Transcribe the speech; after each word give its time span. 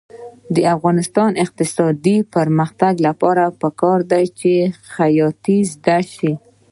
د 0.55 0.57
افغانستان 0.75 1.29
د 1.33 1.37
اقتصادي 1.45 2.17
پرمختګ 2.35 2.93
لپاره 3.07 3.43
پکار 3.61 3.99
ده 4.11 4.21
چې 4.39 4.53
خیاطۍ 4.93 5.59
زده 5.73 5.97
شي. 6.13 6.31